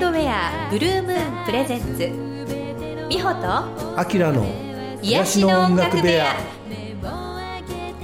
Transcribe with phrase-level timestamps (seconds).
[0.00, 1.98] ウンドウェアブルームーンプレゼンツ
[3.10, 4.46] 美穂とアキラの
[5.02, 6.36] 癒しの音楽部屋。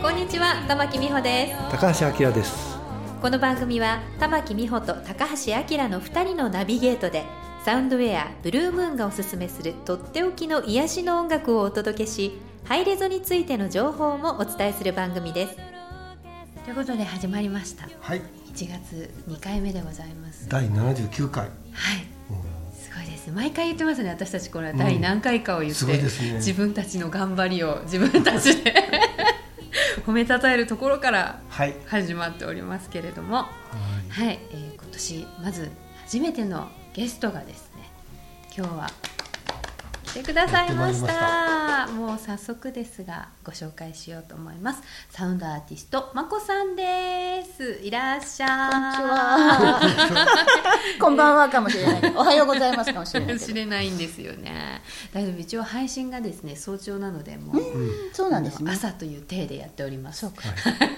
[0.03, 1.71] こんにちは玉木美穂です。
[1.71, 2.77] 高橋明です。
[3.23, 7.25] この番組は玉木美穂と高橋明の2人のナビゲートで
[7.65, 15.57] サウンドウェアブルームーンがおすすめするとっておきの癒しの音楽をお届けしハイレゾについての情報もお伝えする番組です。
[16.63, 17.89] ということで始まりました。
[18.01, 18.21] はい
[18.57, 20.49] 1月2回目でございます。
[20.49, 21.45] 第79回。
[21.45, 21.53] はい。
[22.75, 23.31] すごいです。
[23.31, 24.73] 毎回言ってますね私たちこれは。
[24.73, 26.33] 第何回かを言って、すごいですね。
[26.37, 28.73] 自分たちの頑張りを自分たちで
[30.07, 31.77] 褒めたたえるところからはい。
[31.85, 33.37] 始まっておりますけれども。
[33.37, 33.47] は
[34.09, 34.27] い。
[34.27, 35.71] はい、えー今年まず
[36.07, 37.83] 初めてのゲストがですね
[38.57, 39.16] 今日は来
[40.17, 49.81] てくださいましたもう早速ですがご紹介しようと思いますサウンドアーティストまこさんですいらっしゃいこんにちは。
[50.99, 52.13] こんばんはかもしれない。
[52.17, 53.41] おはようございますかもしれない。
[53.41, 54.81] 知れないんですよね
[55.13, 57.63] だけど一応配信がですね早朝なのでもう、
[58.13, 58.73] そうなんですね。
[58.73, 60.45] 朝という体でやっておりますそうか。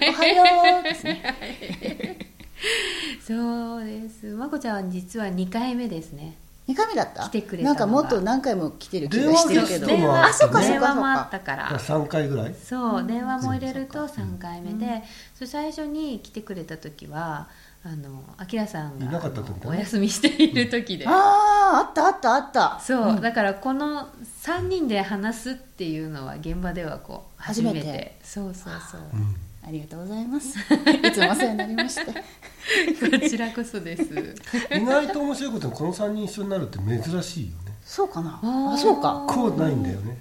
[0.09, 2.29] おはようですね。
[3.25, 6.35] そうですまこちゃんは実は2回目ですね
[6.69, 7.23] 二回目だった？
[7.23, 7.79] 来てくれたのが。
[7.79, 9.87] なんかもっと何回も来てる気がしてるけど。
[9.87, 11.69] 電話あ、そうかそう電話もあかったから。
[11.71, 12.53] 3回ぐらい？
[12.53, 15.03] そう電話も入れると3回目で、
[15.33, 17.47] それ最初に来てくれた時は
[17.83, 21.19] あのあきらさんがいなかった時だねお休みしている時で、そうか。
[21.19, 22.79] ああ、あったあったあった。
[22.79, 24.07] そう、だからこの
[24.43, 27.79] 3人で話すっていうのは現場ではこう初めて。
[27.79, 28.19] 初めて。
[28.23, 29.01] そうそうそう。
[29.13, 30.57] うんありがとうございます。
[30.57, 32.11] いつもお世話になりまして。
[32.11, 34.03] こちらこそです。
[34.75, 37.77] 意外と面白いことにこの3人一緒になるって珍しいよね。
[37.85, 38.39] そうかな？
[38.43, 39.25] あそうか。
[39.27, 40.17] こうないんだよね。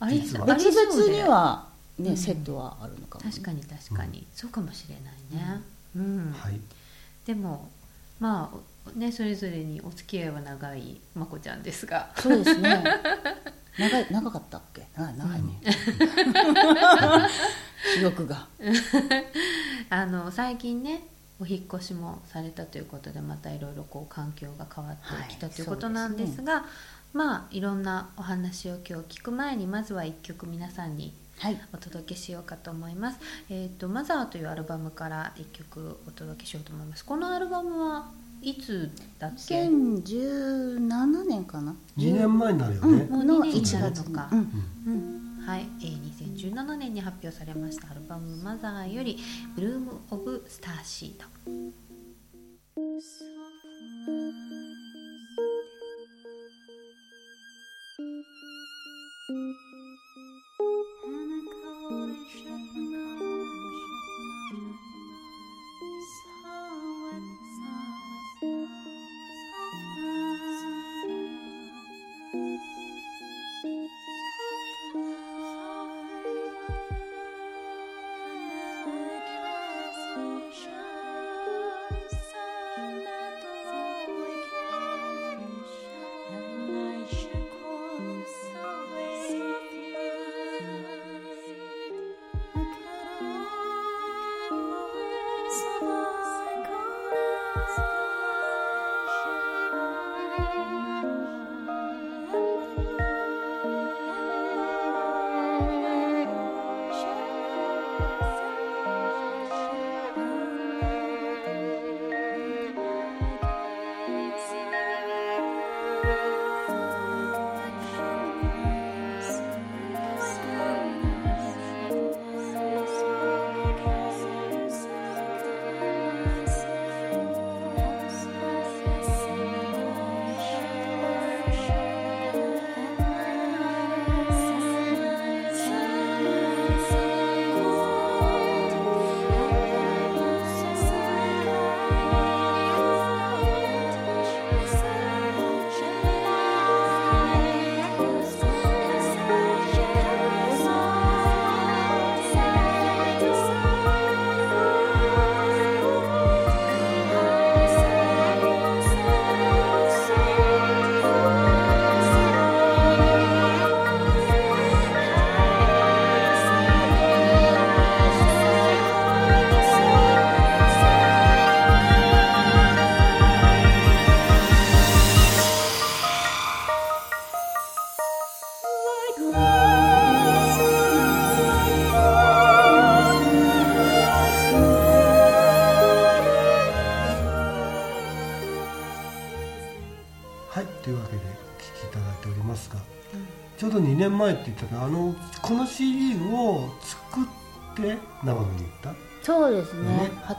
[0.00, 0.50] あり実は。
[0.50, 2.16] あり別々にはねうん。
[2.16, 3.30] セットはあるのかも。
[3.30, 5.60] 確かに確かに、そうかもしれないね。
[5.96, 6.60] うん、はい。
[7.26, 7.68] でも
[8.18, 12.10] まあねそれぞれにお付き合いは長いまこちゃんですが。
[12.18, 12.82] そうですね。
[13.78, 14.86] 長い長かったっけ？
[14.96, 15.60] 長い長いね。
[17.98, 18.46] 記憶が。
[19.90, 21.06] あの最近ね
[21.40, 25.02] お引っ越しもされたということでまたいろいろこう環境が変わって
[25.34, 26.64] きた、はいということなんですが
[27.12, 31.58] まあいろんなお話を今日聞く前にまずは一曲皆さんにはい。
[31.72, 38.10] お届けしようかと思います「えー、とマザー」というアルバムから一曲お届けしようと思いますこのアルバムは
[38.42, 41.74] いつだっけ？2017年かな。
[41.98, 44.38] 2年前になるよね、うん、の1月か、うん。
[44.86, 49.18] うん、はい、えー、2017年に発表されましたアルバム「マザー」より
[49.54, 51.26] 「ブルーム・オブ・スターシード」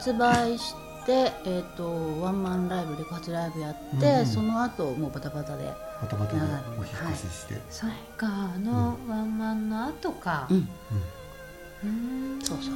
[0.01, 0.73] 発売し
[1.05, 4.25] て、えー、とワンマンライブレコ発ライブやって、うんうん。
[4.25, 5.65] その後もうバタバタで、
[6.01, 10.47] バタバタでお引っ越しして、そっかあのワンマンの後か。
[10.49, 12.41] うん、うーん。
[12.41, 12.73] そうそう。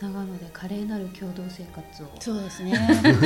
[0.00, 2.06] 長野で華麗なる共同生活を。
[2.20, 2.78] そうですね。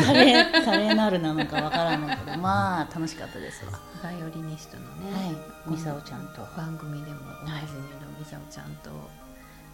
[0.06, 3.79] カレーカレーなるなのかわからないけど まあ楽しかったですわ。
[4.03, 5.31] バイオリニストのね、は
[5.67, 5.71] い。
[5.71, 6.41] ミサオちゃんと。
[6.56, 8.89] 番組でもおなじみのミサオちゃんと、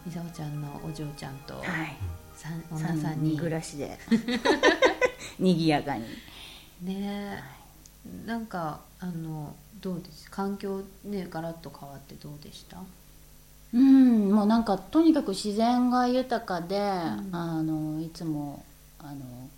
[0.05, 3.97] ミサオちゃんのお嬢ちゃんと、はいさん女3 3人人暮らしで。
[5.39, 6.03] にぎやかに。
[6.81, 8.27] ねえ。
[8.27, 10.29] なんかあのどうです？
[10.29, 12.77] 環境ねガラッと変わってどうでした？
[13.73, 17.29] うんもうなんかとにかく自然が豊かで、ん。
[17.31, 18.63] あのいつも
[18.99, 19.49] あの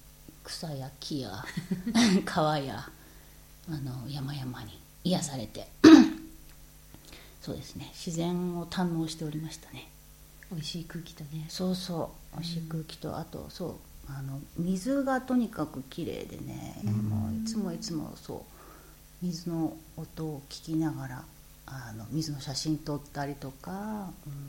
[0.44, 1.44] 草や木や
[2.24, 2.88] 川や
[3.68, 5.68] あの山々に癒されて。
[7.42, 7.92] そうですね。
[7.94, 9.88] 自然を堪能しておりましたね
[10.52, 11.46] 美味しい空気とね。
[11.50, 12.36] そうそう。
[12.36, 13.76] 美味しい空気と、あとそう。
[14.08, 19.26] あの水がとにかく綺麗でね、もういつもいつもそう。
[19.26, 21.24] 水の音を聞きながら
[21.66, 24.42] あの水の写真撮ったりとか、うん、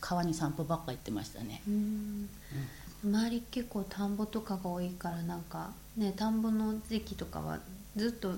[0.00, 1.62] 川に散歩ばっか行ってましたね。
[1.68, 2.28] うん。
[3.04, 7.60] 周り結構田んぼとかが多いからなんかね田んぼの時期とかは
[7.96, 8.32] ずっと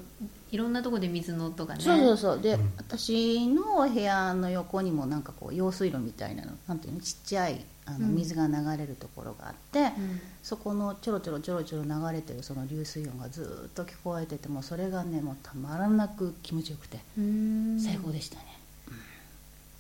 [0.51, 1.83] いろんなとこで水の音がね。
[1.83, 2.41] そうそうそう。
[2.41, 7.01] で、私のお部屋の横にもなんかこう用水路みたいなのなんていうの？
[7.01, 8.15] ちっちゃいあのうん。
[8.15, 10.21] 水が流れるところがあって、うん。
[10.43, 17.81] そこのちょろちょろちょろちょろ流れてるその流水音がずーっと聞こえててもうそれがねもうたまらなく気持ちよくてうん。
[17.81, 18.45] 最高でしたね、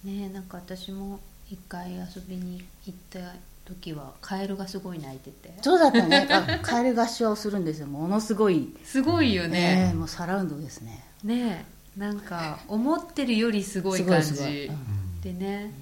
[0.04, 1.20] ねなんか私も
[1.50, 3.18] 一回遊びに行った
[3.64, 5.54] 時はカエルがすごい鳴いてて。
[5.62, 6.28] そうだったね。
[6.30, 7.86] あカエル合唱するんですよ。
[7.86, 8.74] ものすごい。
[8.84, 9.92] すごいよね。
[9.94, 11.04] もうサラウンドですね。
[11.24, 11.64] ね
[11.96, 14.70] なんか思ってるよりすごい感じ。
[14.70, 15.20] うん。
[15.20, 15.72] でね。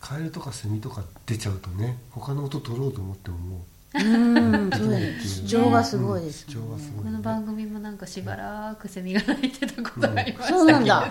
[0.00, 3.60] カエルとかセミとか出ちゃうとね他の音取ろうと思ってももう
[4.02, 11.06] んそうだねね主張がすごいです主張がすごいこの番組もなんかしばらくセミが鳴いてたことがありましたけど、そうなんだ。
[11.06, 11.10] へ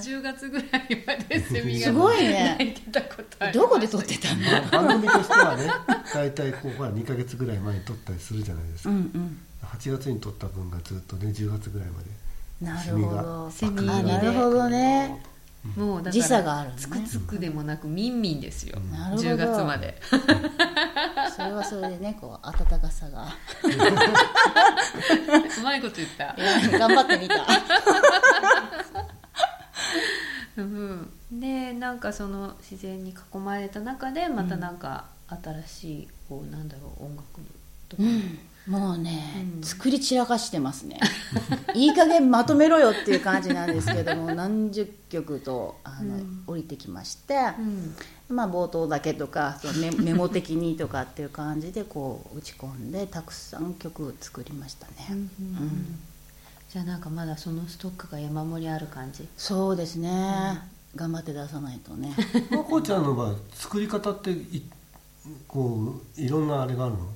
[0.00, 0.68] 10月ぐらい
[1.06, 4.86] までセミがすごいね鳴いてたことありましどこで撮ってたの？
[4.86, 5.70] 番組としてはね
[6.12, 9.38] 大体こうほら2か月ぐらい前に撮ったりするじゃないですか、うんうん。
[9.62, 12.10] 8月に撮った分がずっとね10月ぐらいまで
[12.60, 13.50] なるほど。
[13.50, 15.22] セミなるほどね。
[15.76, 19.28] もうだから時差があるつくつくでもなくミンミンですよ、なるほど。
[19.30, 19.98] 10月まで
[21.34, 23.26] それはそれでねこう暖かさが。
[25.58, 26.36] うまいこと言った。
[26.78, 27.44] 頑張ってみた。
[30.56, 37.26] うん、でなんかその自然に囲まれた中でまたなんか新しいこうなんだろう音楽
[37.88, 38.38] とか、うん。
[38.66, 39.62] もうね、うん。
[39.62, 41.00] 作り散らかしてますね。
[41.74, 46.44] いい加減まとめろよっていう感じなんですけども何十曲とあの、うん。
[46.46, 47.96] 降りてきまして、うん
[48.34, 55.20] まあ、冒頭だけとかそのメ メモ的にとかっていう感じでこう打ち込んでたくさん曲作りましたね、うんうんう
[55.66, 55.98] ん。
[56.70, 59.28] じゃあなんかまだそのストックが山盛りある感じ？
[59.36, 60.60] そうですね、
[60.96, 62.14] 頑張って出さないとね。
[62.50, 64.62] まこちゃんの場合作り方ってい
[65.48, 67.08] こういろんなあれがあるの？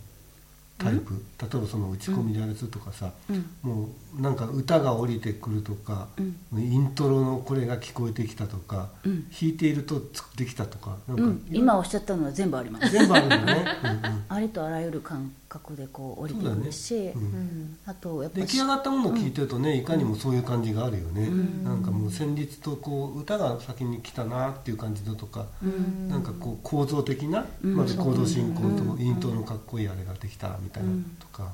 [0.78, 1.14] タイプ。
[1.40, 3.46] 例えばその打ち込みであれするとかさ、うん。
[3.62, 6.08] もうなんか歌が降りてくるとか、
[6.56, 9.28] イントロのこれが聞こえてきたとか、うん。
[9.30, 12.90] 弾いているとつできたとかなんか、うん、今おっしゃったのは全部あります。
[12.90, 14.24] 全部あるんだね、うんうん。
[14.28, 17.78] ありとあらゆる感覚でこう降りてくるし、ねうんうん。
[17.86, 21.64] あとやっぱ出来上がったものを聞いてるとね、いかにもそういう感じがあるよね、ん。
[21.64, 26.08] なんかもう旋律とこう歌が先に来たなっていう感じだとか、うん。
[26.08, 27.76] なんかこう構造的な、うん。
[27.76, 29.00] まずコード進行とうん。
[29.00, 31.52] イントロのかっこいいあれができたみたいなとか、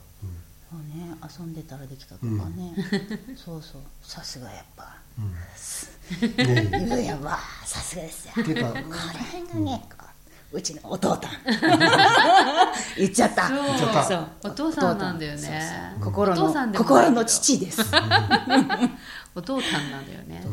[0.70, 2.74] そうね遊んでたらできたとかね、
[3.36, 4.96] そうそうさすがやっぱ。
[5.18, 5.24] うん。
[5.26, 6.70] うん。
[6.70, 8.34] ねいやいやまあさすがですよ。
[8.38, 10.06] えていうかこの辺がねこ
[10.52, 11.30] ううちのお父さん。
[12.98, 13.48] 言っちゃった。
[13.48, 14.04] そう言っちゃった。
[14.04, 15.38] そうお父さんなんだよね。
[15.38, 17.80] そうそう心お父さんの心の父です。
[19.34, 20.44] お父さんなんだよね。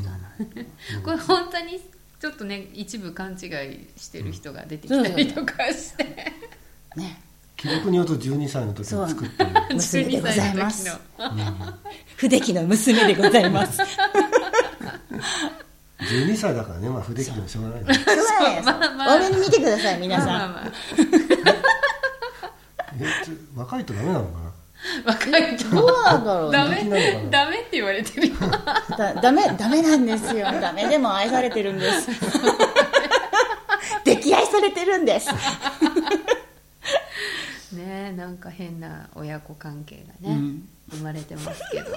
[1.04, 1.80] これ本当に
[2.20, 3.38] ちょっとね一部勘違い
[3.98, 6.34] してる人が出てきたりとかして。
[6.96, 7.22] ね
[7.62, 11.78] 記録によると12歳の時に作ってる娘でございます12歳の時の。
[12.16, 13.82] 不出来の娘でございます。
[16.00, 17.94] 12歳だからねまあ不出来でもしょうがないね。
[17.94, 20.72] そうなんですまあに見てください皆さん、まあ
[23.56, 24.48] 若いとダメなのかな？
[25.06, 25.70] あ若いと。
[25.70, 28.36] どうなんだろうダねダメって言われてるよ。
[28.98, 30.46] だダメダメなんですよ。
[30.60, 30.88] ダメ。
[30.88, 32.10] でも愛されてるんです。
[34.06, 35.30] 溺愛されてるんです
[37.74, 40.68] ねなんか変な親子関係がね、うん。
[40.92, 41.90] 生まれてますけど、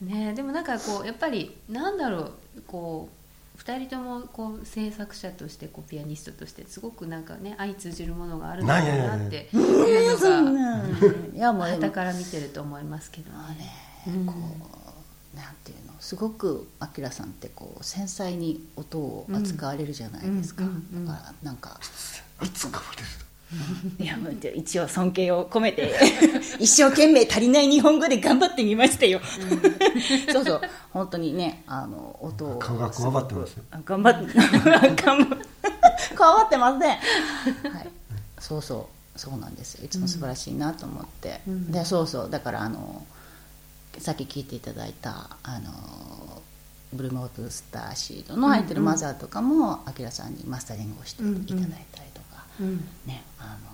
[0.00, 2.18] ねでもなんかこうやっぱりなんだろ
[2.56, 3.10] うこ
[3.56, 10.88] う2人ともこう制作者としてこうピアニストとしてすごくなんかね相通じるものがあるんだろうなっていうのそんがな。
[11.34, 13.70] いやもうでも傍から見てると思いますけどまあね。
[14.06, 14.26] うん。
[14.26, 14.32] こ
[15.34, 21.06] うなんていうのすごくあきらさんってこう繊細に音を扱われるじゃないですか、うんうんうんうん。
[21.06, 21.78] だからなんか
[22.54, 23.08] 使われる
[23.98, 25.94] いやもう一応尊敬を込めて
[26.58, 29.20] 一生懸命足りない日本語で頑張ってみましたよ、
[30.32, 30.60] そうそう。
[30.92, 32.58] 本当にねあの音を。
[32.58, 34.34] 顔がこわばってます頑張って。
[35.02, 35.36] 頑張
[36.16, 36.90] こわばってません。
[36.90, 37.88] はい。
[38.40, 39.18] そうそう。
[39.18, 39.86] そうなんですよ。
[39.86, 41.70] いつも素晴らしいなと思って、うん。
[41.70, 42.30] でそうそう。
[42.30, 43.06] だからあの
[43.98, 46.42] さっき聞いていただいたあの
[46.92, 52.25] ブルーモープスターシードの入ってるマザーとかもあきらさんにマスタリングをしていただいたりとか、うん
[53.06, 53.70] ねあの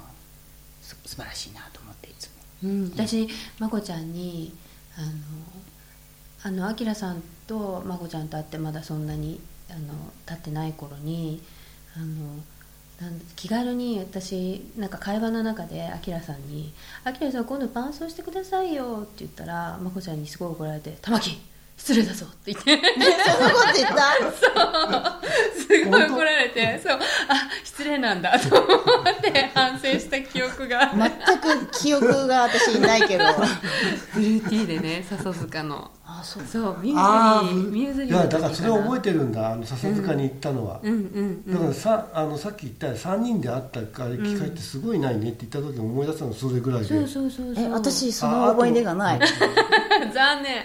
[0.83, 2.33] す素晴らしいなと思っていつも。
[2.65, 4.55] うん、私まこちゃんに
[4.97, 5.09] あの
[6.45, 9.95] あのあきらさんとまこちゃんと会ってまだそんなにあの
[10.27, 11.43] 経ってない頃に
[11.97, 12.43] あの
[13.01, 16.73] なん気軽に私なんか会話の中であきらさんに
[17.05, 21.41] 「あきらさん今度伴奏してくださいよ」って言ったらまこちゃんにすごい怒られて「玉木
[21.77, 22.77] 失礼だぞ」って言って。
[23.33, 25.21] そんなこと言った？
[25.59, 26.81] すごい怒られて。
[26.81, 26.99] そう。
[27.29, 27.49] あ
[27.83, 30.93] 失礼なんだと思って反省した記憶が。
[30.95, 31.11] 全
[31.41, 33.25] く記憶が私いないけど。
[34.15, 35.91] ブルーティーでね笹塚の。
[36.05, 36.45] あそう。
[36.45, 37.71] そうミューズリー。
[37.73, 39.53] ミューズーの時やだからそれを覚えててるんだ。
[39.53, 46.87] あの笹塚に行ったのは、うんうんうだからんさあのさっき言ったよ3人で会った機会ってすごいないねって言った時に思い出したのそれぐらいで。
[46.87, 47.65] そうそうそうそう。
[47.65, 49.21] え私その思い出がない。
[50.15, 50.63] 残念。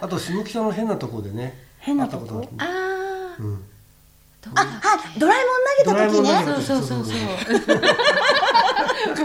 [0.00, 2.26] あと下北の変なとこでね変なとこ？
[2.26, 3.62] 会ったことあがあうん
[4.42, 4.70] どこだっあ
[5.18, 5.36] ドラえ
[5.86, 6.30] もん投げた時ね。
[6.44, 7.16] たそうそうそうそう。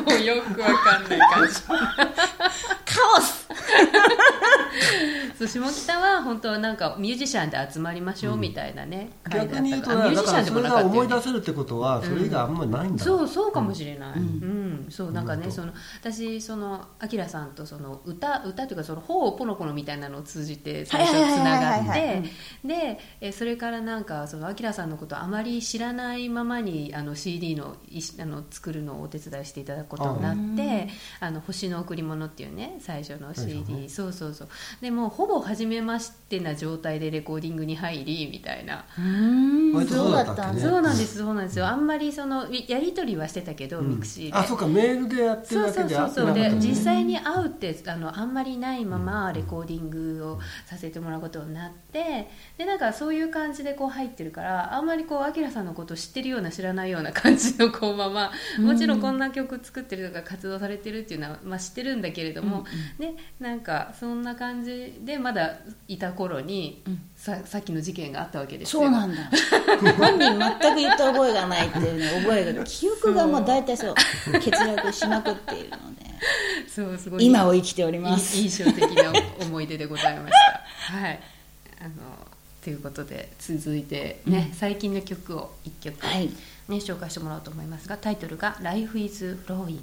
[0.03, 1.53] もうよくわかんない感じ。
[2.85, 3.47] カオス
[5.37, 14.87] そう下北は本当はなんかミュージシャンで集まりましょうみたいなね、会だった逆に言うとあミュージシャンでもからそれがなか思い出せるってことはそれ以外あんまりないんだそうそうかもしれない、ううん。
[14.87, 22.23] んそうなんかね、うんその私そのあきらさんとその歌歌というかそのほうポノポノみたいなのを通じて最初つながはいって
[22.63, 30.89] でえそれからなんかそのあきらさんのことをあまり知らないままにあの CD のいしあの作るのをお手伝いしていただくことになって
[31.19, 33.89] 「あの星の贈り物」っていうね最初の CD、ね。
[33.89, 34.47] そうそうそう
[34.81, 38.85] でもうほぼ初めましてな状態でレコーディングに入りみたいな。
[38.97, 40.59] うーんそうだったね。
[40.59, 41.67] そうなんですそうなんですよ。
[41.67, 44.33] あんまりそのいやり取りはしてたけど、ミクシーで。
[44.33, 62.65] あそうかメールでやってるそうそうだけで会ってそうそうで実際に会うってあのあんまりないままレコーディングをさせてもらうことになってでなんかそういう感じでこう入ってるからあんまりこうアキラさんのことを知ってるような知らないような感じのこうままもちろんこんな曲作ってるとか活動されてるっていうのは、まあ、知ってるんだけれども、
[62.99, 65.57] ねなんかそんな感じでまだ
[65.87, 66.83] いた頃に、
[67.15, 68.83] ささっきの事件があったわけですよ。
[68.83, 69.29] そうなんだ。
[69.97, 73.95] 本人全く言った覚えがないっていうね覚えが記憶がもう大体そう
[74.31, 76.05] 欠落しまくっているので。
[76.73, 77.25] そうすごい。
[77.25, 78.37] 今を生きております。
[78.37, 80.33] い印象的な思い出でございまし
[80.91, 80.97] た。
[80.97, 81.19] はい。
[81.81, 81.91] あの
[82.63, 86.27] ということで続いてね、最近の曲を一曲、はい。
[86.67, 89.79] ね紹介してもらおうと思いますが、タイトルが Life is Flowing。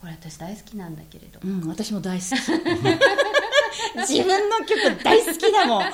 [0.00, 2.28] これ私大好きなんだけれど、うん私も大好き
[4.08, 5.82] 自分の曲大好きだもん。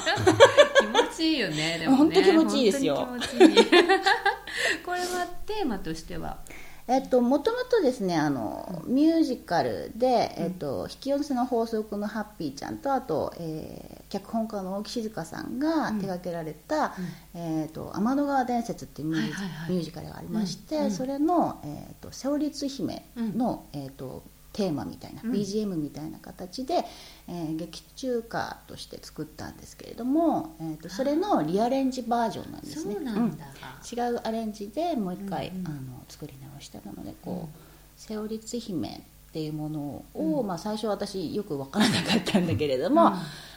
[0.80, 1.78] 気持ちいいよね。
[1.78, 1.96] でもね。
[1.96, 3.08] 本当気持ちいいですよ。
[4.84, 6.38] これはテーマとしては、
[6.86, 16.94] えっと、もともとですねあのミュージカルで、えっと、引き寄せの法則のハッピーちゃんとあと、えー脚本家の大木静香さんが手掛けられた
[17.34, 20.84] 「えー、と天の川伝説」っていうミュージ,、カルがありまして、うん。
[20.84, 20.90] うん。
[20.92, 25.32] それの「えー、と勝率姫の」えー、とテーマみたいな、うん。
[25.32, 26.84] BGM みたいな形で、
[27.28, 32.94] えー劇中歌として作ったんですけれども、えー、とそれのリアレンジバージョンなんですね。
[32.94, 33.44] そうなんだ。
[33.90, 37.58] 違うアレンジでもう一回、うんうんあの作り直したのでこう
[37.96, 38.88] 「セオリツ姫」
[39.30, 43.12] っていうものを、まあ、最初私よく分からなかったんだけれども、うん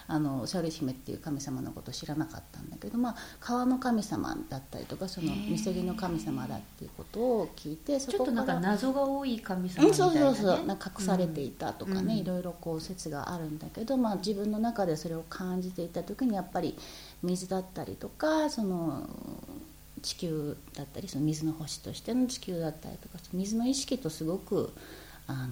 [0.10, 10.18] あのセオリツ姫っていう神様のことを知らなかったんだけど、まあ、川の神様だったりとかそのみそぎの神様だっていうことを聞いてそちょっとなんか謎が多い神様うん、みたいな、ね。
[10.18, 16.78] そうそうそうなんか隠されていたとかね、うんいろいろこう説があるんだけど、まあ、自分の中でそれを感じていた時にやっぱり
[17.22, 19.08] 水だったりとかその
[20.02, 24.74] 地球だったりその水の星としての地球だったりとか水の意識とすごく
[25.28, 25.48] あの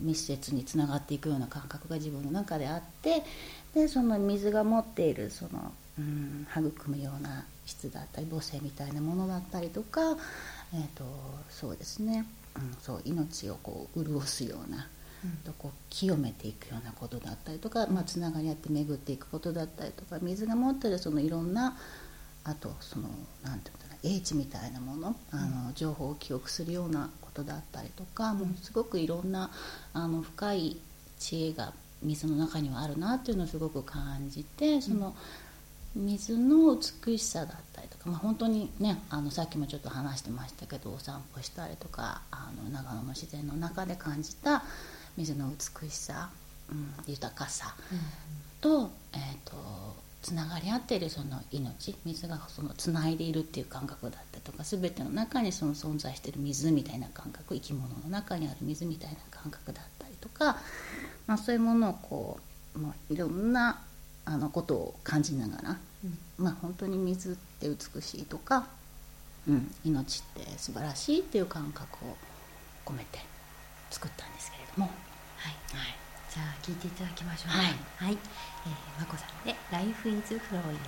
[0.00, 3.22] 密接につながっていくような感覚が自分の中であって
[3.74, 10.00] でその水が持っているその、うん、育むような質だったり母性みたいなものだったりとか、
[10.74, 11.04] えー、と
[11.50, 14.88] そうですね、うん、そう命をこう潤すような
[15.44, 21.76] とこう清めていくようなことだったりとか、まあ、つながり合って巡っていくことだったりとか水が持ってるそのいろんな
[22.44, 23.08] あとその
[23.42, 29.50] なんていうんだろう英知みたいなものあの情報を記憶するようなことだったりとか、もうすごくいろんな
[29.92, 30.78] あの深い
[31.18, 35.14] 知恵が水の中にはあるなっていうのをすごく感じてその
[35.94, 44.62] 水の美しさだったりとか、まあ、本当にねあのさっきもちょっと話してましたけどお散歩したりとかあの長野の自然の中で感じた
[45.16, 46.30] 水の美しさ、
[46.70, 47.74] うん、豊かさ
[48.60, 49.56] と,、えーと、
[50.22, 60.58] つながり合っているその命水がそのつないでいるっていう感覚だったりとか全ての中にその存在している水みたいな感覚生き物の中にある水みたいな感覚だったりとか、
[61.30, 62.40] まあ、そういうものをこ
[62.74, 63.78] うもういろんな
[64.24, 68.66] あのことを感じながら、うん、まあ本当に水って美しいとか、
[69.48, 72.16] うん、命って素晴らしいっていう感覚を
[72.84, 73.20] 込めて
[73.90, 74.90] 作ったんですけれども。
[75.36, 75.94] はい、はい、
[76.34, 77.50] じゃあ聞いていただきましょう。
[77.52, 78.18] はい、はい。
[78.66, 80.78] えー、和子さんで「Life is Flowing」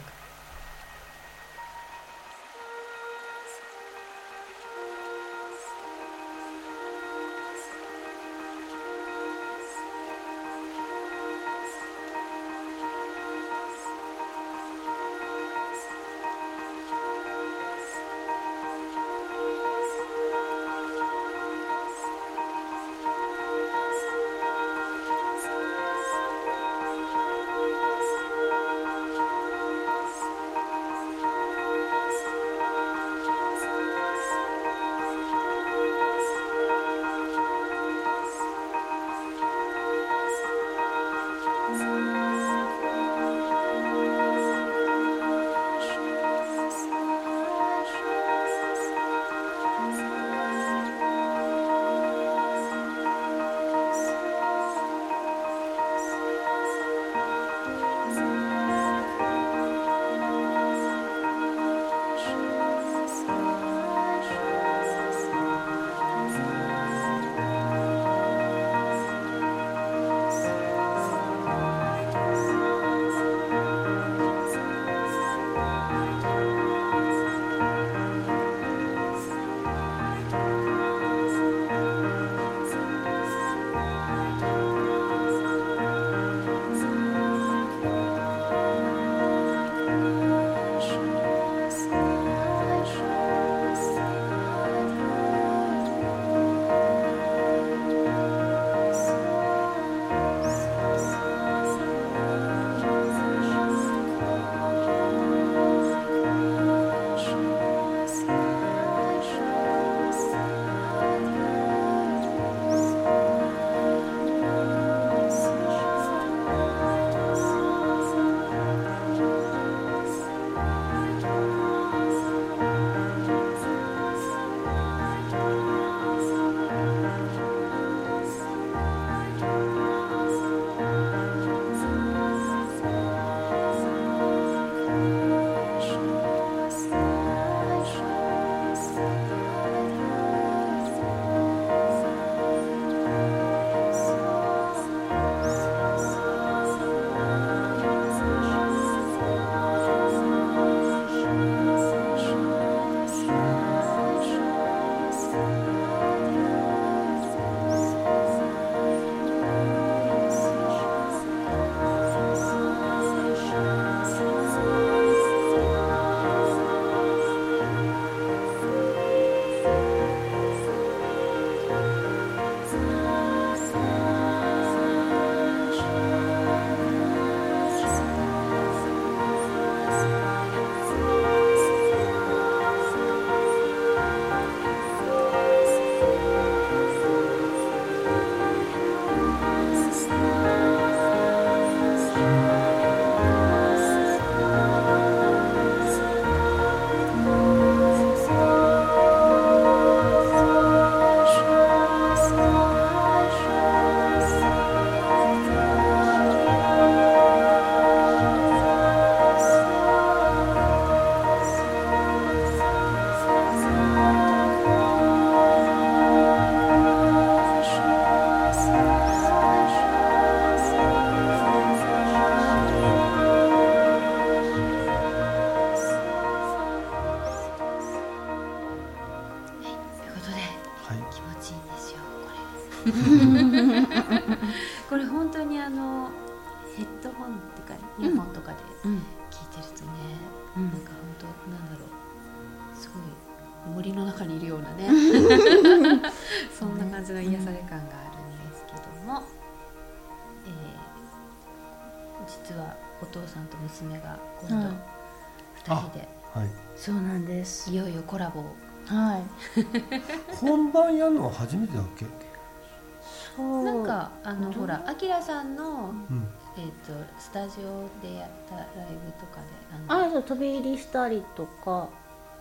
[266.57, 268.67] えー、とスタジオでやったライ
[269.07, 269.47] ブとかで
[269.91, 271.89] あのあそう飛び入りしたりとか。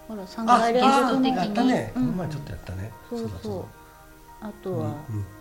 [0.08, 2.04] ほら3あ回連あ続のやったね、うん。
[2.08, 2.92] この前ちょっとやったね。
[3.10, 3.66] そうだそう。
[4.42, 4.96] あとだは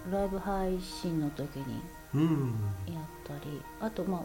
[0.06, 1.80] うんライブ配信の時に
[2.14, 3.61] うん、うんやったり。
[3.80, 4.20] あとまあ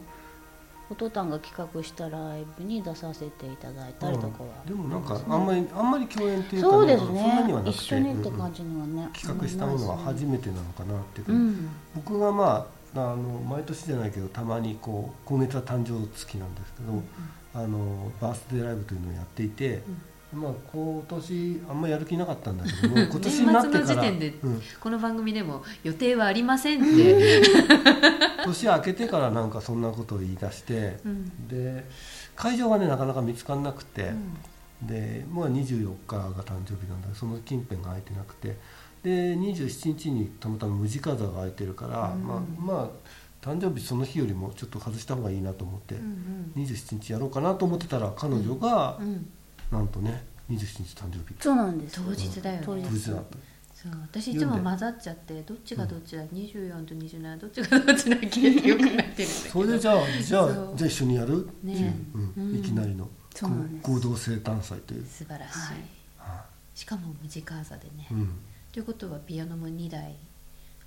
[0.88, 11.69] おとたんが企画したライブに出させていただいたりとかは、でもなんかあんまりあんまり共演っていうかそうですそんなにはなくてね一緒にってうん感じのはね、企画したものは初めてなのかなっていうか、うん。
[11.95, 17.03] 僕がまああの毎年じゃないけどたまにこう今月は誕生月なんですけど、
[17.53, 19.81] あのバースデーライブというのをやっていて、
[20.34, 24.62] まあ今年あんまやる気なかったんだけど も今年になってから年末の時点でうん。
[24.79, 27.41] この番組でも予定はありませんって、
[28.45, 31.47] 年明けてからなんかそんなことを言い出して、うん。
[31.47, 31.86] で
[32.36, 34.13] 会場がねなかなか見つからなくて、
[34.81, 37.13] でもう24日が誕生日なんだ。
[37.13, 38.58] その近辺が空いてなくて
[39.06, 42.28] で27日にたまたま無地飾が空いてるから、うん。
[42.28, 42.89] まあまあ
[43.46, 49.08] 誕生日その日よりもちょっと外した方がいいなと思って、うん27日やろうかなと思ってたら彼女が、うん。
[49.08, 49.28] うん。
[49.72, 51.36] なんとね27日誕生日。
[51.39, 52.63] そうなんです当日だよね。
[52.65, 53.12] 当日。
[53.12, 53.38] だった。
[53.76, 58.28] そう私いつも混ざっちゃってどっちがどっちだ、24と27どっちがどっちだっけ？
[58.28, 61.46] ってよくなってるそれでじゃあじゃあじゃあ一緒にやる？
[61.46, 62.34] っていう、ねうん。
[62.36, 62.56] うん。
[62.56, 63.08] いきなりの。
[63.36, 63.52] そう
[63.84, 66.32] 合同生誕祭という、素晴らしい、はい。
[66.32, 68.30] はしかも無地カーザでね、いうん、
[68.75, 70.13] ということはピアノも2台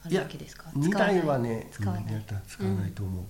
[0.04, 2.04] あるわけですか？2台はね使わない。
[2.46, 3.24] 使わないと思う、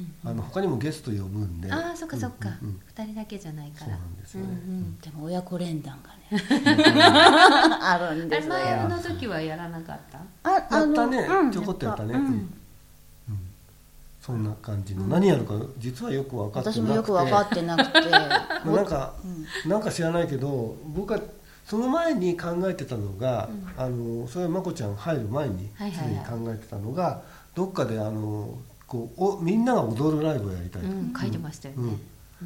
[0.00, 0.30] うん。
[0.30, 1.70] あの他にもゲスト呼ぶんで。
[1.72, 3.86] ああそっかそっか、うんうん2人だけじゃないから。
[3.86, 4.46] そうなんですよね。
[4.48, 4.98] うんうん。
[4.98, 6.42] でも親子連弾がね。
[7.80, 8.52] あるんですよ。
[8.54, 10.18] 前の時はやらなかった？
[10.42, 11.18] あやったね。
[11.18, 12.14] うんちょこっとやったね。
[12.14, 12.20] うん。
[12.26, 12.32] うん。
[12.32, 12.50] うん。
[14.20, 16.80] そんな感じの、何やるか実はよく分かってなくて。
[16.80, 18.10] 私もよく分かってなくて。
[18.10, 19.14] まあなんか、
[19.64, 19.70] うん。
[19.70, 21.20] なんか知らないけど僕は
[21.68, 26.14] その前に考えてたのが、あのそれはまこちゃん入る前にはいすはいはい。
[26.14, 27.22] でに考えてたのが、
[27.54, 31.96] どっかであのこうおみんなが踊るライブをやりたいと、うん書いてましたよね、
[32.42, 32.44] う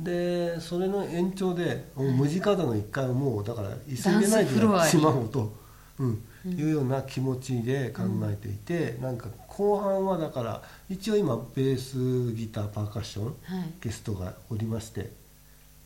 [0.00, 0.04] ん。
[0.04, 5.52] でそれの延長で、もう無地カードの1回をもうだから急いでないでダンスフロアにやってしまおうと、
[6.00, 6.22] うん。
[6.46, 13.34] いうような気持ちで考えていて、なんか後半はだから一応今ベースギターパーカッションはい。
[13.80, 15.12] ゲストがおりまして。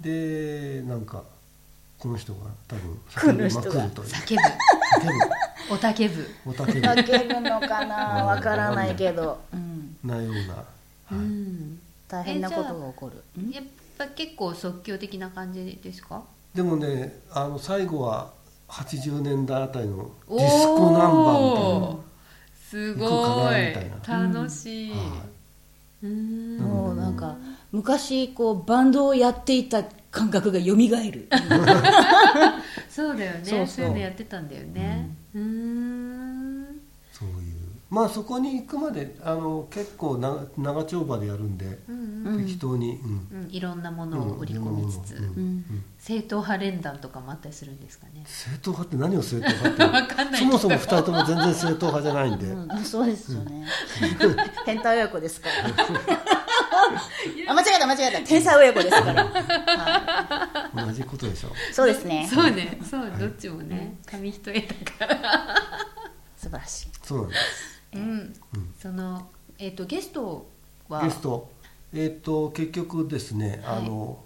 [0.01, 1.25] でなんか
[1.99, 3.01] この人が多分
[3.37, 4.09] この人が叫びまくるという。
[4.09, 4.43] 叫ぶ。
[5.71, 6.15] 叫おたけぶ。
[6.17, 6.51] ぶ。
[6.51, 8.25] おたけび叫ぶのかな？
[8.25, 10.65] わからないけど、うん、なような、
[11.13, 11.27] うはい。
[11.27, 13.43] ん大変なことが起こる。
[13.43, 13.51] ん。
[13.51, 13.65] やっ
[13.99, 16.23] ぱ結構即興的な感じですか？
[16.55, 18.31] でもねあの最後は
[18.69, 21.99] 80年代あたりのディスコナンバーみたいなおー
[22.69, 24.33] すごかないいみたい。
[24.33, 26.07] 楽しい、はい。
[26.07, 26.59] うん。
[26.59, 27.37] もうなんか
[27.73, 29.83] 昔こうバンドをやっていた
[30.19, 31.29] 感覚が蘇る。
[32.91, 33.67] そうだよね。
[33.67, 35.09] そういうのやってたんだよね。
[35.35, 35.88] うん
[37.91, 42.45] まあそこに行くまであの結構な長丁場でやるんで、うんうん。
[42.45, 43.01] 適当に、
[43.33, 43.45] うん。
[43.45, 43.51] うん。
[43.51, 45.25] いろんなものを織り込みつつ、うん。
[45.25, 45.29] うん。
[45.29, 45.85] うん。
[45.99, 48.25] 正統派連弾とかもあったりするんですかね。
[48.27, 53.67] 正統派って何を正統派って そもそも2人とも全然正統派じゃないんで、うん、そうですよね。
[54.67, 55.55] 変態親子ですから。
[57.49, 58.21] あ、間違えた間違えた。
[58.21, 59.25] 天才親子ですから。
[59.25, 61.49] は同じことでしょ。
[61.49, 62.29] い、そうですね。
[62.31, 62.79] そうね。
[62.89, 63.99] そうどっちもね。
[64.05, 65.57] 紙一重だから。
[66.37, 66.89] 素晴らしい。
[67.03, 68.35] そうなんですうん。
[68.81, 70.49] そのえっとゲスト
[70.89, 71.03] は？
[71.03, 71.51] ゲスト。
[71.93, 73.79] えっ、と結局ですね、はい。
[73.79, 74.23] あの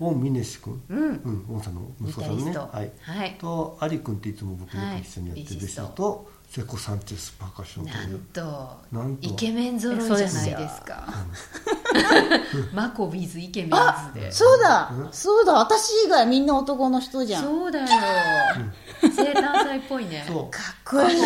[0.00, 0.98] オン・ミネシ君、うん。
[0.98, 2.56] うん、オンさんの息子さんね。
[2.56, 3.36] はい、はい。
[3.38, 11.08] とアリ君っていつも僕はいと一緒にやってる弟子とセコ・サンチェスパーカッションとないんうとなんとイケメン揃いじゃないですか
[12.72, 13.70] マコビズイケメン
[14.14, 14.32] ズで。
[14.32, 14.90] そうだ。
[14.92, 17.44] うん、そうだ、私以外みんな男の人じゃん。
[17.44, 17.86] そうだよ。
[19.00, 20.24] 生誕祭っぽいね。
[20.26, 20.50] そう。
[20.50, 21.20] かっこいい。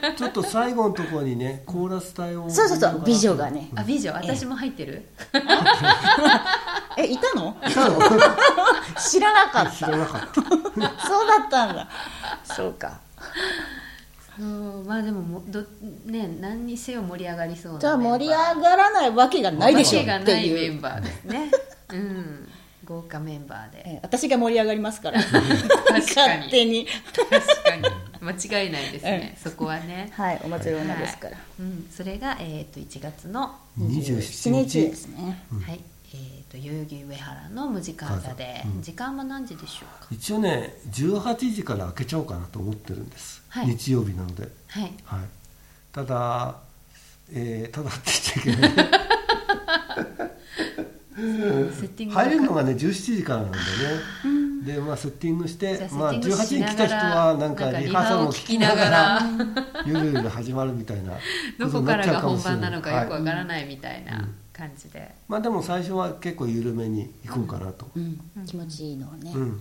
[0.00, 3.02] まあちょっと最後のところにねコーラス隊をそうそうそう。
[3.04, 3.70] 美女がね。
[3.74, 4.12] あ美女？
[4.12, 5.06] 私も入ってる？
[6.98, 7.56] え、いたの？
[7.66, 7.98] いたの？
[8.98, 9.70] 知らなかった。
[9.70, 10.42] 知らなかった。
[11.06, 11.88] そうだったんだ。
[12.44, 13.00] そうか。
[14.38, 15.62] うんまあでももど
[16.04, 20.00] ね何にせよ盛り上がりそうなじゃあ盛り上ががらないわけがないでしょ。
[20.00, 20.74] ってがないメいう。
[20.74, 21.50] ンバーですね
[21.92, 21.96] う。
[21.96, 22.48] ん。
[22.84, 23.82] 豪華メンバーで。
[23.84, 25.20] え私が盛り上がりますから。
[25.24, 26.04] 確かに。
[26.04, 26.86] 勝手に。
[27.30, 27.82] 確かに。
[27.88, 27.92] う
[28.24, 30.10] 間違いないですね、そこはね。
[30.14, 34.80] はいお祭り女ですから、うん、それが、えー、と1月の、27 27日。
[34.80, 35.38] 日ですね。
[35.64, 35.74] はい。
[35.74, 35.80] えー、
[36.56, 38.82] と代々木上原のムジカーザで、うん。
[38.82, 40.08] 時間は何時でしょうか？
[40.10, 43.66] 一応ね18時から開けちゃおうかなと思ってるんです、はい。
[43.66, 44.82] 日曜日なので、はい。
[45.04, 45.20] はい、
[45.92, 46.56] ただ、
[47.32, 48.72] えーただって言っちゃいけない。
[51.16, 53.64] セッティングが入れるのがね17時からなんでね。
[54.66, 59.20] でまあセッティングしてまあ、セッティング18しな時に来た人はなんかリハーサルも聞きながら。
[59.86, 61.12] ゆるゆる始まるみたいな
[61.58, 68.20] どこからが本番なのかよくわはいからないみたいな感じで、まあでも最初は結構緩めに行こうかなと、うん。
[68.46, 69.60] 気持ちいいのはね、うん。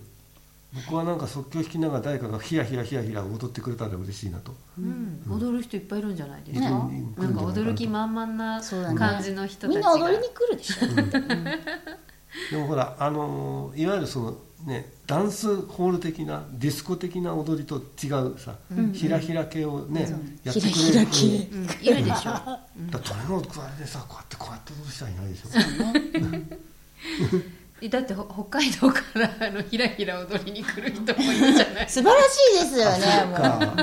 [0.87, 4.55] 僕はなんか即興弾きながら誰かがヒヤヒヤヒヤヒヤ踊ってくれたら嬉しいなと。
[4.77, 5.21] うん。
[5.29, 8.61] 踊る人いっぱいいるんじゃないですねか、いるなんか踊る気満々な
[8.97, 10.87] 感じの人たちみんが、な踊りに来るでしょ、
[12.51, 18.55] でもほらあのーいわゆるそのねダンスホール的なディスコ的な踊りと違うさ、
[18.93, 20.09] ひらひら系をね、
[20.43, 20.75] やってくれる。
[20.75, 21.27] ひらひら系。
[21.51, 22.31] うん、いるでしょ。
[22.31, 22.59] だか
[22.91, 25.49] ら鳥のくわれでさこうやってこうやって踊る人はいないでしょ。
[27.81, 31.89] えだってほ北海道からあのひらひら踊りに来る人もいるじゃない。
[31.89, 33.75] 素晴らしいですよねもか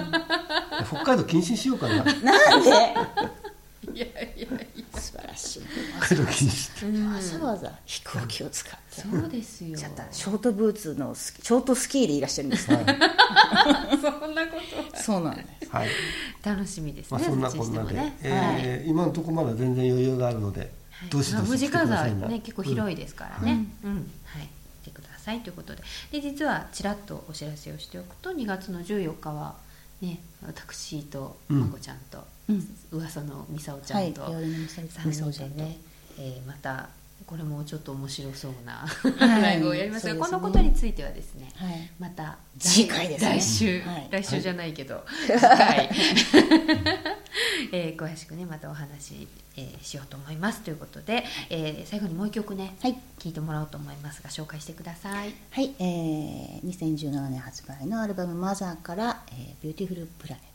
[0.88, 2.02] 北海道禁止にしようかな。
[2.02, 2.12] うな
[2.56, 2.70] んで？
[3.94, 4.06] いや
[6.06, 9.00] しい北海道禁止わざわざ飛行機を使って。
[9.00, 9.78] そうですよ。
[9.78, 12.84] ちょっとショートブーツのショートスキーでいらっしゃるんですね。
[14.00, 14.58] そんなこ
[14.90, 15.02] とは。
[15.02, 15.70] そうなんです。
[15.70, 15.88] はい、
[16.42, 20.72] 楽しみですね、まあ、そんなこんなで、今のところまだ全然余裕があるので、
[21.10, 22.26] どしまあどし来てくださいな。
[22.26, 24.10] ーね結構広いですからね、うん。
[24.24, 24.48] はい。
[24.82, 25.82] 来てくださいということで。
[26.10, 29.56] で実はちらっとお知らせをしておくと2月の14日は
[30.00, 31.60] ね私とうん。
[31.60, 32.76] まこちゃんと、うん。
[32.92, 35.78] 噂のみさおちゃはいんと夜のみさ3みさおちゃんと人でね、
[36.18, 36.88] えーまた
[37.24, 39.20] これもちょっと面白そうな、い。
[39.20, 40.20] ライブをやりますがね。
[40.20, 41.90] このことについてはですねはい。
[41.98, 43.30] また次回ですね。
[43.30, 44.08] 来週、はい。
[44.10, 45.88] 来週じゃないけど、次回、
[47.72, 52.98] えー詳しくねまたお話、えーしようと思いますということで、えー最後にもう一曲ね、はい。
[53.18, 55.32] 聞いてもらおうと思いますが紹介してください。
[55.50, 60.51] はい、えー、2017年発売のアルバム「マザーから、えービューティフルプラネット」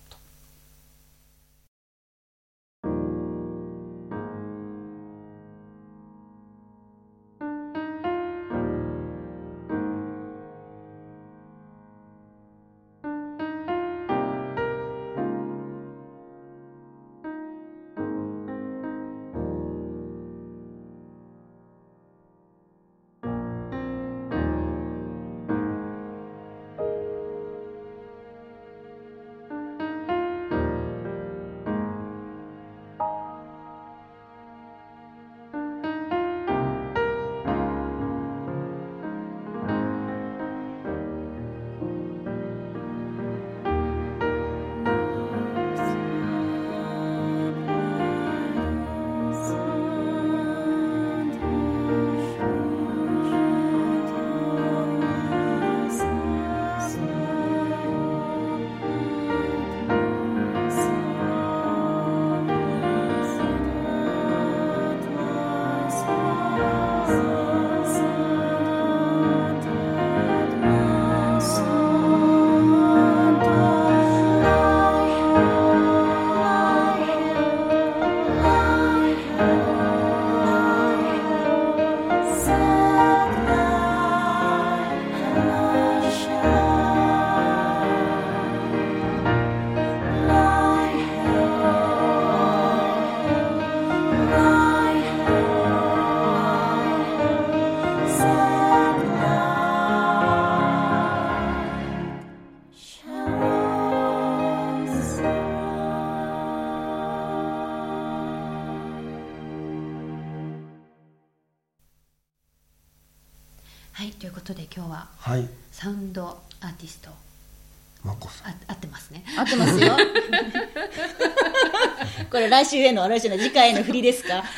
[122.48, 124.44] れ来週へのあれじゃない次回への振りですか？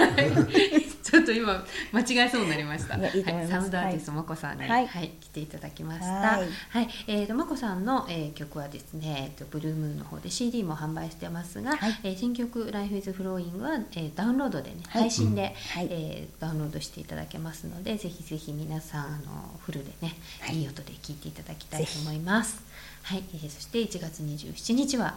[1.10, 2.96] ちょっと今間違えそうになりました。
[2.96, 6.06] いやいいと思いサウンドアーティストまこさんに、ははいい来ていただきました。
[6.06, 6.38] は
[6.70, 6.84] はい。
[6.84, 12.00] い、えーとまこさんの、えー曲はですね、えーとブルームーンの方で CD も販売してますが、はい。
[12.04, 15.02] えー新曲 Life is Flowing は、えーダウンロードでね、はい。
[15.04, 15.88] 配信で、はい。
[15.90, 20.58] えーダウンロードしていただけますので、ぜひぜひ皆さんあのフルでね、はい。
[20.60, 22.62] い、い音で聴いていただきたいと思います。
[23.02, 25.16] はい、えーそして1月27日は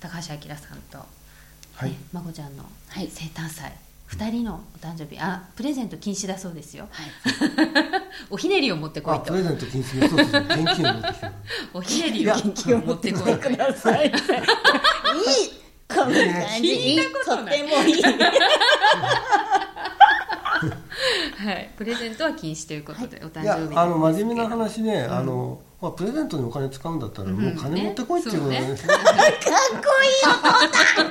[0.00, 1.06] 高橋明さんと、
[1.80, 1.90] はい。
[1.90, 3.08] ねまこちゃんのはい。
[3.10, 3.72] 生誕祭、
[4.04, 5.18] 二人のお誕生日。
[5.18, 6.86] あプレゼント禁止だそうですよ。
[6.90, 7.06] はい。
[8.28, 9.20] おひねりを持ってこいと。
[9.22, 11.32] あプレゼント禁止ねそうそう現金を持ってきてる
[11.72, 14.08] おひねりを気を持ってこいください。
[14.08, 14.12] いい
[15.88, 16.12] この感
[16.60, 16.68] じ。
[16.68, 17.58] いい聞いたこととない。
[17.58, 18.02] てもいい
[21.40, 28.94] はい、プレゼントは禁止ということで、お誕いや生日あの真面目な話話ね、あのまあ、プレゼントにお金使うんだったら、もう金持ってこいっていうことねですね。
[28.94, 30.50] かっこいいお父
[30.94, 31.06] さん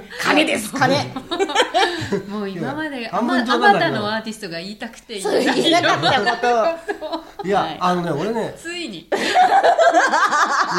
[0.22, 0.72] 金です。
[0.72, 0.96] 金。
[2.28, 3.58] もう今まであまあた
[3.90, 5.32] のアーティストが言いたくて言
[5.66, 9.08] えなかったこといや、はいあのね俺ねついに。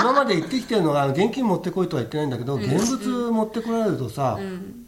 [0.01, 4.37] 今まで言ってきてるのがあの現金持ってこいとは言ってないんだけど、現物持ってこられるとさ、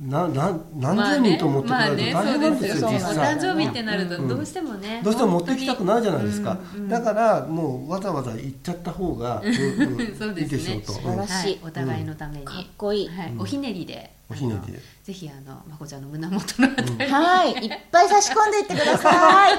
[0.01, 3.09] なな何千人と持ってこられると大変なんですよ、まあね、そうですよ。
[3.09, 3.35] お実際。
[3.35, 6.57] 誕生日ってなるとどうしてもね、どうしても持ってきたくなるじゃないですか、
[6.89, 10.41] だからもうわざわざ言っちゃった方が、うんうんそうですね。
[10.41, 11.33] いいでしょうと、素晴らしい。
[11.33, 13.09] はい、お互いのために、かっこいい。
[13.09, 17.53] はい、おひねりで、おひねりでぜひあのまこちゃんの胸元のあたり、はい。
[17.65, 19.55] いっぱい差し込んでいってください。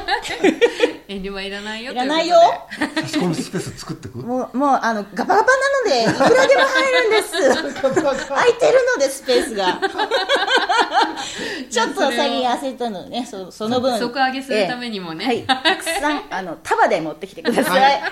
[1.09, 1.93] 遠慮はいらないよ。
[1.93, 2.37] いらないよ。
[2.95, 4.19] 差し込むスペース作ってく？
[4.19, 7.33] もうもうあのガバガバなのでいくらでも入るんです。
[8.29, 9.81] 空いてるのでスペースが。
[11.71, 13.25] ちょっと最近焦ったのでね。
[13.27, 13.99] そその分。
[13.99, 15.25] 底上げするためにもね。
[15.31, 15.51] ええ。
[15.51, 15.63] はい。
[15.63, 18.03] たくさんあの束で持ってきてください、はい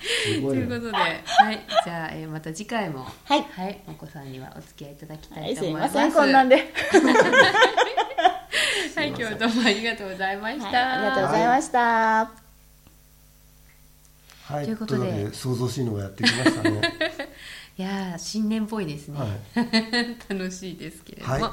[0.00, 1.22] ということで、はい、
[1.84, 3.42] じゃあ、えーまた次回も、はい。
[3.42, 5.92] はい、お子さんにはお付き合いいただきたはいい、と思います。
[5.92, 6.56] すいませんこんなんで、
[8.96, 10.64] はい、今日はどうもありがとうございました。
[10.64, 11.78] はい、ありがとうございました、
[14.44, 15.32] はいということで。
[15.32, 16.80] 想像しいのがやってきましたね。
[17.78, 19.26] いやー新年っぽいですね、は
[20.28, 21.42] 楽しいですけれども、はい。
[21.42, 21.52] はい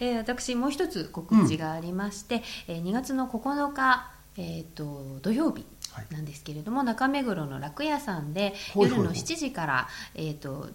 [0.00, 5.56] えー私もう一つ告知がありまして、えー2月の9日、えー、と土曜日。
[5.56, 5.64] はい
[6.10, 10.68] なんですけれども、中目黒の楽屋さんで夜の7時から、えー、と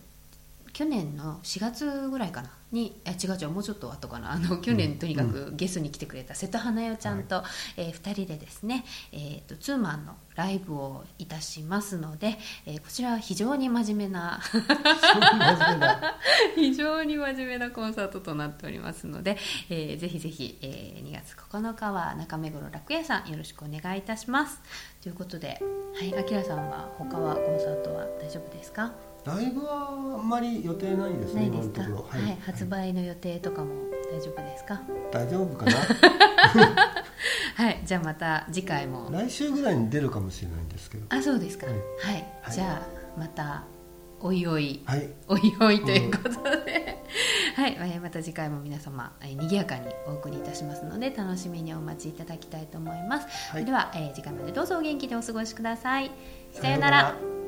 [0.75, 4.33] 去年の4月ぐらいかなにあ違う違うもうちょっと後かな。
[4.33, 7.43] あの去年とにかくゲストに来てくれた瀬戸花代ちゃんと、
[7.77, 14.39] え2人でですね、えー、とツーマンのライブをいたしますので、えーこちらは非常に真面目な
[16.55, 17.71] 非常に真面目な。
[17.75, 19.37] コンサートとなっておりますので、
[19.69, 24.59] えーぜひぜひ、えー2月9日は中目黒楽屋さんよろしくお願いいたします。
[25.01, 25.61] ということで
[25.97, 29.14] はいあきらさんは他はコンサートは大丈夫ですか？
[29.25, 31.81] ライブはあんまり予定ないですねないですか？
[31.83, 32.19] 今のところ。
[32.25, 33.73] はい、発売の予定とかも
[34.11, 34.81] 大丈夫ですか？
[35.11, 35.71] 大丈夫かな？
[37.55, 39.09] はいじゃあまた次回も。
[39.11, 41.05] 来週ぐらいに出るかもしれないんですけど。
[41.09, 41.75] あそうですか、はい。
[41.75, 42.53] はい、はい。
[42.53, 43.63] じゃあまた
[44.21, 44.81] おいおい。
[44.85, 45.09] はい。
[45.27, 47.03] おいおいということで、
[47.55, 53.65] はい、えーまた次回も皆様、えー、賑やかにお送りいたしますので楽しみにお待ちいただきたいと思います、はい。
[53.65, 56.11] では、えー次回までどうぞお元気でお過ごしください。
[56.53, 57.15] さようなら「